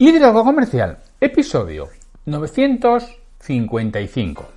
[0.00, 1.88] Liderazgo Comercial, episodio
[2.24, 4.48] 955.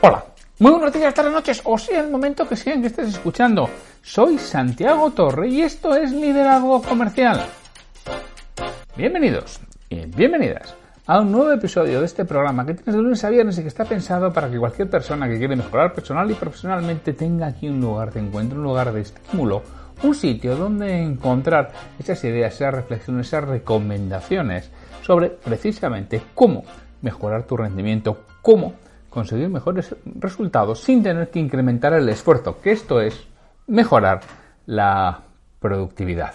[0.00, 0.24] Hola,
[0.58, 3.68] muy buenos días, tardes, noches, o sea el momento que sea que estés escuchando.
[4.00, 7.44] Soy Santiago Torre y esto es Liderazgo Comercial.
[8.96, 9.60] Bienvenidos
[9.90, 10.74] y bienvenidas
[11.06, 13.68] a un nuevo episodio de este programa que tienes de lunes a viernes y que
[13.68, 17.82] está pensado para que cualquier persona que quiere mejorar personal y profesionalmente tenga aquí un
[17.82, 19.62] lugar de encuentro, un lugar de estímulo
[20.04, 24.70] un sitio donde encontrar esas ideas, esas reflexiones, esas recomendaciones
[25.02, 26.64] sobre precisamente cómo
[27.02, 28.74] mejorar tu rendimiento, cómo
[29.10, 33.26] conseguir mejores resultados sin tener que incrementar el esfuerzo, que esto es
[33.66, 34.20] mejorar
[34.66, 35.22] la
[35.60, 36.34] productividad.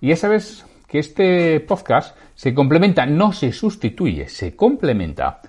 [0.00, 5.40] Y ya sabes que este podcast se complementa, no se sustituye, se complementa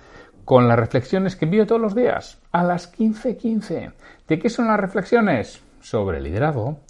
[0.44, 3.92] con las reflexiones que envío todos los días a las 15.15.
[4.26, 5.62] ¿De qué son las reflexiones?
[5.80, 6.80] Sobre liderazgo,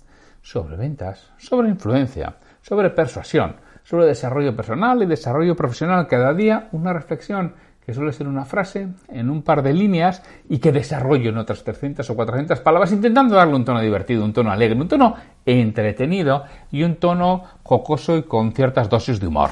[0.48, 6.06] sobre ventas, sobre influencia, sobre persuasión, sobre desarrollo personal y desarrollo profesional.
[6.06, 7.52] Cada día una reflexión
[7.84, 11.64] que suele ser una frase en un par de líneas y que desarrollo en otras
[11.64, 15.14] 300 o 400 palabras, intentando darle un tono divertido, un tono alegre, un tono
[15.44, 19.50] entretenido y un tono jocoso y con ciertas dosis de humor.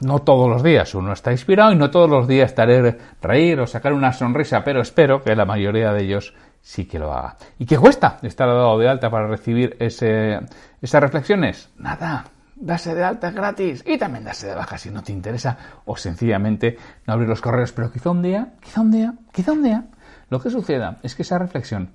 [0.00, 3.66] No todos los días uno está inspirado y no todos los días estaré reír o
[3.68, 6.34] sacar una sonrisa, pero espero que la mayoría de ellos
[6.66, 7.36] sí que lo haga.
[7.60, 10.40] ¿Y qué cuesta estar dado de alta para recibir ese,
[10.82, 11.70] esas reflexiones?
[11.78, 12.24] Nada,
[12.56, 16.76] darse de alta gratis y también darse de baja si no te interesa o sencillamente
[17.06, 17.70] no abrir los correos.
[17.70, 19.84] Pero quizá un día, quizá un día, quizá un día,
[20.28, 21.90] lo que suceda es que esa reflexión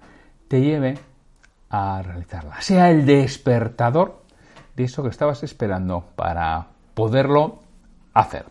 [0.47, 0.97] te lleve
[1.69, 4.23] a realizarla, sea el despertador
[4.77, 7.59] de eso que estabas esperando para poderlo
[8.13, 8.45] hacer.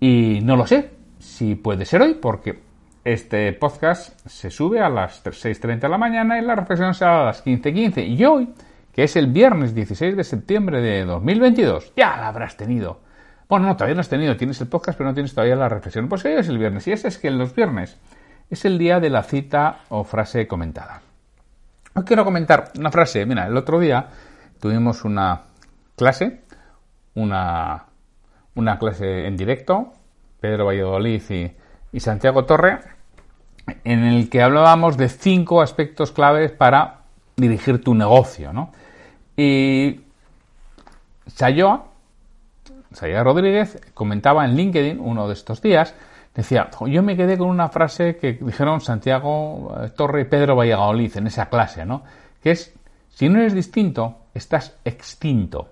[0.00, 2.69] Y no lo sé si puede ser hoy, porque
[3.04, 7.24] este podcast se sube a las 6.30 de la mañana y la reflexión será a
[7.26, 8.06] las 15.15.
[8.06, 8.52] Y hoy,
[8.92, 13.00] que es el viernes 16 de septiembre de 2022, ya la habrás tenido.
[13.48, 14.36] Bueno, no, todavía no has tenido.
[14.36, 16.08] Tienes el podcast, pero no tienes todavía la reflexión.
[16.08, 16.86] Pues hoy es el viernes.
[16.86, 17.98] Y ese es que en los viernes
[18.50, 21.02] es el día de la cita o frase comentada.
[21.94, 23.24] Hoy quiero comentar una frase.
[23.24, 24.08] Mira, el otro día
[24.60, 25.42] tuvimos una
[25.96, 26.42] clase,
[27.14, 27.86] una,
[28.54, 29.94] una clase en directo,
[30.40, 31.52] Pedro Valladolid y
[31.92, 32.80] y Santiago Torre,
[33.84, 37.00] en el que hablábamos de cinco aspectos claves para
[37.36, 38.52] dirigir tu negocio.
[38.52, 38.72] ¿no?
[39.36, 40.00] Y
[41.26, 41.86] Sayoa,
[42.92, 45.94] Sayoa Rodríguez, comentaba en LinkedIn uno de estos días,
[46.34, 51.16] decía, yo me quedé con una frase que dijeron Santiago eh, Torre y Pedro Valladolid
[51.16, 52.02] en esa clase, ¿no?
[52.42, 52.74] que es,
[53.08, 55.70] si no eres distinto, estás extinto.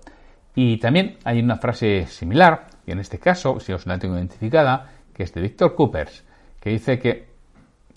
[0.55, 4.89] Y también hay una frase similar, y en este caso, si os la tengo identificada,
[5.13, 6.23] que es de Víctor Coopers,
[6.59, 7.28] que dice que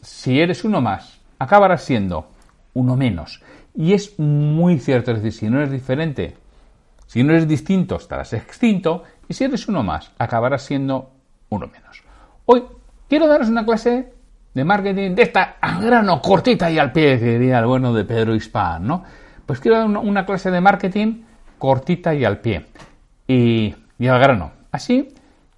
[0.02, 2.28] si eres uno más, acabarás siendo
[2.74, 3.40] uno menos.
[3.74, 6.36] Y es muy cierto, es decir, si no eres diferente,
[7.06, 11.10] si no eres distinto, estarás extinto, y si eres uno más, acabarás siendo
[11.48, 12.02] uno menos.
[12.46, 12.64] Hoy
[13.08, 14.12] quiero daros una clase
[14.52, 18.04] de marketing de esta a grano, cortita y al pie, que diría el bueno de
[18.04, 19.02] Pedro Hispán.
[19.46, 21.22] Pues quiero dar una, clase de marketing
[21.58, 22.66] cortita y al pie.
[23.26, 24.52] Y, y al grano.
[24.72, 25.14] Así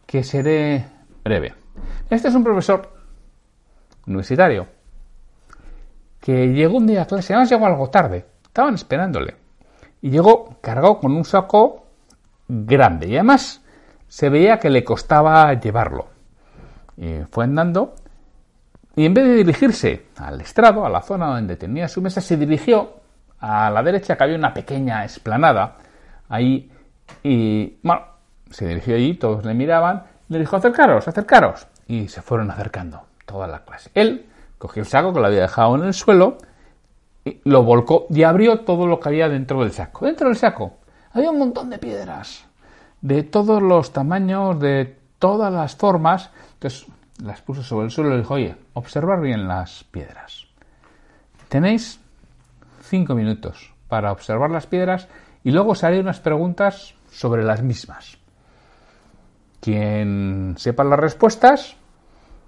[0.06, 0.84] que seré
[1.25, 1.54] breve.
[2.10, 2.94] Este es un profesor
[4.06, 4.66] universitario
[6.25, 9.37] que llegó un día a clase, además llegó algo tarde, estaban esperándole,
[10.00, 11.84] y llegó cargado con un saco
[12.48, 13.62] grande, y además
[14.09, 16.06] se veía que le costaba llevarlo.
[16.97, 17.94] Y fue andando,
[18.97, 22.38] y en vez de dirigirse al estrado, a la zona donde tenía su mesa, se
[22.38, 22.94] dirigió
[23.41, 25.76] a la derecha, que había una pequeña esplanada
[26.31, 26.72] ahí,
[27.22, 28.00] y bueno,
[28.48, 31.66] se dirigió allí, todos le miraban, le dijo, acercaros, acercaros.
[31.86, 33.90] Y se fueron acercando toda la clase.
[33.94, 34.26] Él
[34.58, 36.38] cogió el saco que lo había dejado en el suelo,
[37.24, 40.06] y lo volcó y abrió todo lo que había dentro del saco.
[40.06, 40.78] Dentro del saco
[41.12, 42.44] había un montón de piedras,
[43.00, 46.30] de todos los tamaños, de todas las formas.
[46.54, 46.86] Entonces
[47.22, 50.46] las puso sobre el suelo y dijo, oye, observar bien las piedras.
[51.48, 52.00] Tenéis
[52.82, 55.08] cinco minutos para observar las piedras
[55.42, 58.18] y luego os haré unas preguntas sobre las mismas.
[59.60, 61.77] Quien sepa las respuestas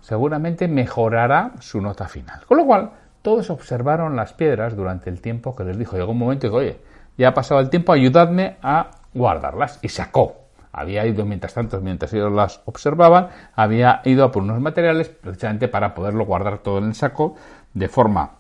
[0.06, 2.46] seguramente mejorará su nota final.
[2.46, 2.90] Con lo cual,
[3.22, 5.96] todos observaron las piedras durante el tiempo que les dijo.
[5.96, 6.78] Llegó un momento y dijo, oye,
[7.18, 9.80] ya ha pasado el tiempo, ayudadme a guardarlas.
[9.82, 10.36] Y sacó.
[10.70, 15.66] Había ido, mientras tanto, mientras ellos las observaban, había ido a por unos materiales precisamente
[15.66, 17.34] para poderlo guardar todo en el saco
[17.74, 18.30] de forma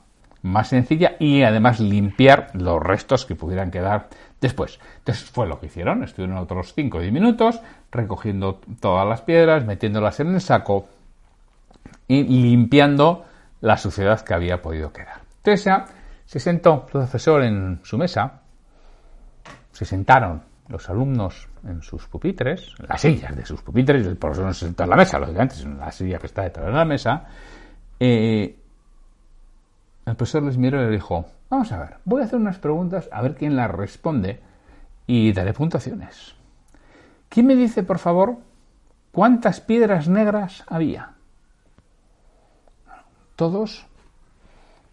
[0.42, 4.08] más sencilla y además limpiar los restos que pudieran quedar
[4.40, 4.78] después.
[4.98, 7.60] Entonces fue lo que hicieron, estuvieron otros 5 o 10 minutos
[7.90, 10.86] recogiendo todas las piedras, metiéndolas en el saco
[12.08, 13.24] y limpiando
[13.60, 15.20] la suciedad que había podido quedar.
[15.44, 15.84] Ya
[16.24, 18.40] se sentó el profesor en su mesa,
[19.70, 24.52] se sentaron los alumnos en sus pupitres, las sillas de sus pupitres, por eso no
[24.52, 27.26] se sentó en la mesa, lógicamente, en la silla que está detrás de la mesa,
[28.00, 28.58] eh,
[30.04, 33.08] el profesor les miró y le dijo, vamos a ver, voy a hacer unas preguntas
[33.12, 34.40] a ver quién las responde
[35.06, 36.34] y daré puntuaciones.
[37.28, 38.36] ¿Quién me dice, por favor,
[39.12, 41.15] cuántas piedras negras había?
[43.36, 43.86] Todos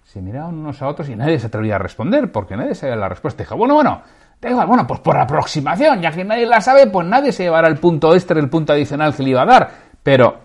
[0.03, 3.09] se miraban unos a otros y nadie se atrevía a responder porque nadie sabía la
[3.09, 3.43] respuesta.
[3.43, 4.01] Dijo, bueno, bueno,
[4.39, 7.67] da igual, bueno, pues por aproximación, ya que nadie la sabe, pues nadie se llevará
[7.67, 9.71] el punto extra, el punto adicional que le iba a dar.
[10.03, 10.37] Pero,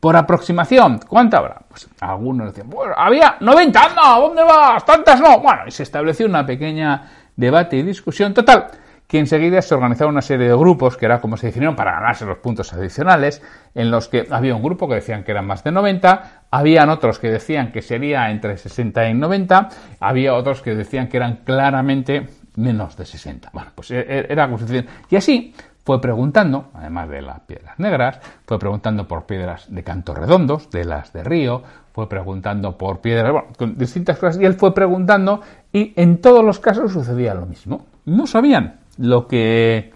[0.00, 1.62] por aproximación, ¿cuánto habrá?
[1.68, 4.84] Pues algunos decían, bueno, había 90, no, ¿dónde vas?
[4.84, 5.38] Tantas no.
[5.38, 8.66] Bueno, y se estableció una pequeña debate y discusión total
[9.06, 12.26] que enseguida se organizaron una serie de grupos, que era como se definieron para ganarse
[12.26, 13.40] los puntos adicionales,
[13.74, 17.18] en los que había un grupo que decían que eran más de 90, habían otros
[17.18, 19.68] que decían que sería entre 60 y 90,
[20.00, 23.50] había otros que decían que eran claramente menos de 60.
[23.52, 24.86] Bueno, pues e, e, era constitución.
[25.10, 25.54] Y así
[25.84, 30.86] fue preguntando, además de las piedras negras, fue preguntando por piedras de canto redondos, de
[30.86, 31.62] las de río,
[31.92, 35.42] fue preguntando por piedras, bueno, con distintas cosas, y él fue preguntando,
[35.74, 37.84] y en todos los casos sucedía lo mismo.
[38.06, 39.92] No sabían lo que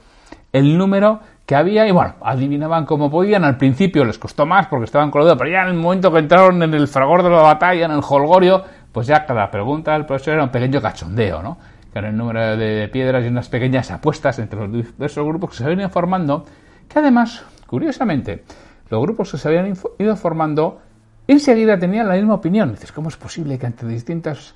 [0.52, 3.42] el número que había y bueno, adivinaban como podían.
[3.42, 6.62] Al principio les costó más porque estaban con pero ya en el momento que entraron
[6.62, 8.62] en el fragor de la batalla, en el holgorio,
[8.92, 11.58] pues ya cada pregunta del profesor era un pequeño cachondeo, ¿no?
[11.92, 15.64] Era el número de piedras y unas pequeñas apuestas entre los diversos grupos que se
[15.64, 16.44] habían ido formando,
[16.88, 18.44] que además, curiosamente,
[18.88, 20.78] los grupos que se habían ido formando
[21.26, 22.70] enseguida tenían la misma opinión.
[22.70, 24.54] Dices, ¿cómo es posible que ante distintas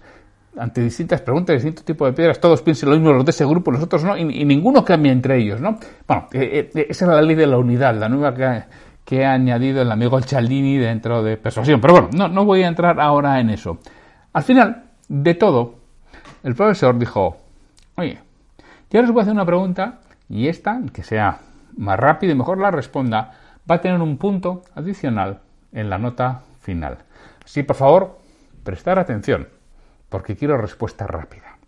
[0.56, 3.71] ante distintas preguntas, distintos tipos de piedras, todos piensen lo mismo los de ese grupo,
[3.71, 5.79] los otros no, y, ninguno cambia entre ellos, ¿no?
[6.06, 8.35] Bueno, eh, eh, esa es la ley de la unidad, la nueva
[9.05, 11.81] que, ha añadido el amigo Cialdini dentro de Persuasión.
[11.81, 13.79] Pero bueno, no, no voy a entrar ahora en eso.
[14.33, 15.75] Al final de todo,
[16.43, 17.37] el profesor dijo,
[17.97, 18.19] oye,
[18.91, 21.41] yo les voy a hacer una pregunta y esta, que sea
[21.77, 23.33] más rápida y mejor la responda,
[23.71, 25.41] va a tener un punto adicional
[25.73, 26.99] en la nota final.
[27.45, 28.19] Así, por favor,
[28.62, 29.49] prestar atención
[30.14, 31.58] porque quiero respuesta rápida.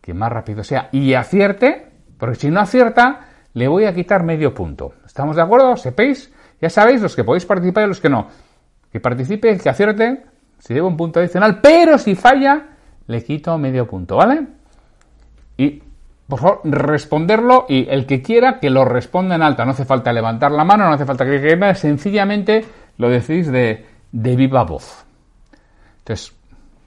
[0.00, 4.54] Que más rápido sea y acierte, porque si no acierta, le voy a quitar medio
[4.54, 4.94] punto.
[5.04, 5.76] ¿Estamos de acuerdo?
[5.76, 6.32] ¿Sepéis?
[6.62, 8.28] Ya sabéis, los que podéis participar y los que no.
[8.90, 10.24] Que participe, que acierte,
[10.60, 12.68] se lleva un punto adicional, pero si falla,
[13.06, 14.46] le quito medio punto, ¿vale?
[15.58, 15.82] Y,
[16.26, 19.66] por favor, responderlo y el que quiera que lo responda en alta.
[19.66, 22.64] No hace falta levantar la mano, no hace falta que quede sencillamente
[22.96, 25.04] lo decís de, de viva voz.
[25.98, 26.34] Entonces,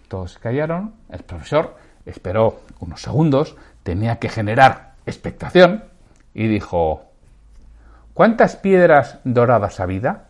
[0.07, 1.75] todos se callaron, el profesor
[2.06, 5.86] esperó unos segundos, tenía que generar expectación
[6.34, 7.06] y dijo,
[8.13, 10.25] ¿cuántas piedras doradas había?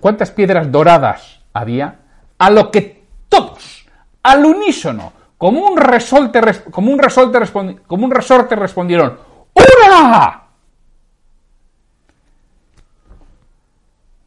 [0.00, 2.00] ¿Cuántas piedras doradas había?
[2.38, 3.86] A lo que todos,
[4.22, 6.40] al unísono, como un resorte,
[6.70, 7.38] como un resorte,
[7.86, 9.18] como un resorte respondieron,
[9.54, 10.42] ¡Una!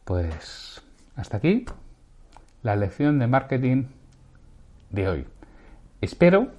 [0.04, 0.82] Pues
[1.16, 1.64] hasta aquí
[2.62, 3.84] la lección de marketing
[4.92, 5.26] de hoy.
[6.00, 6.52] Espero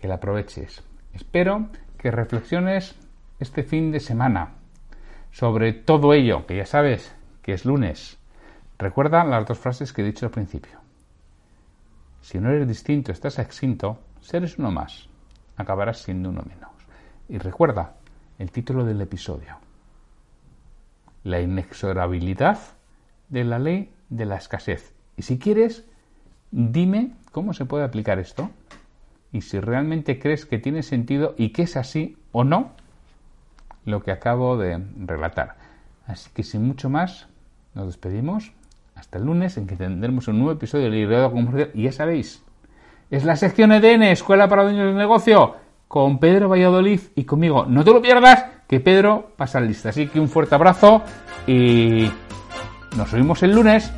[0.00, 0.82] que la aproveches.
[1.12, 1.68] Espero
[1.98, 2.96] que reflexiones
[3.38, 4.54] este fin de semana
[5.32, 8.18] sobre todo ello, que ya sabes que es lunes.
[8.78, 10.80] Recuerda las dos frases que he dicho al principio.
[12.20, 15.08] Si no eres distinto, estás extinto, seres uno más,
[15.56, 16.70] acabarás siendo uno menos.
[17.28, 17.94] Y recuerda
[18.38, 19.56] el título del episodio.
[21.22, 22.58] La inexorabilidad
[23.28, 24.94] de la ley de la escasez.
[25.16, 25.84] Y si quieres,
[26.50, 28.50] dime ¿Cómo se puede aplicar esto?
[29.32, 32.72] Y si realmente crees que tiene sentido y que es así o no
[33.84, 35.56] lo que acabo de relatar.
[36.06, 37.28] Así que sin mucho más,
[37.74, 38.52] nos despedimos.
[38.96, 41.70] Hasta el lunes en que tendremos un nuevo episodio de Liderazgo Comercial.
[41.72, 42.42] Y ya sabéis,
[43.10, 45.54] es la sección EDN, Escuela para Dueños del Negocio,
[45.86, 47.64] con Pedro Valladolid y conmigo.
[47.64, 49.90] No te lo pierdas, que Pedro pasa lista.
[49.90, 51.02] Así que un fuerte abrazo
[51.46, 52.10] y
[52.96, 53.92] nos vemos el lunes.